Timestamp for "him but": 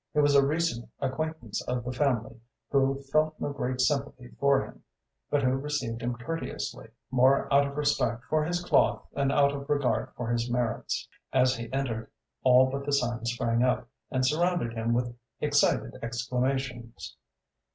4.65-5.43